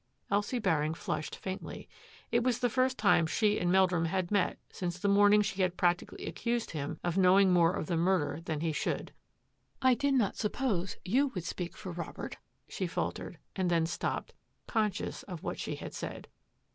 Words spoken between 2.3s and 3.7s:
It was the first time she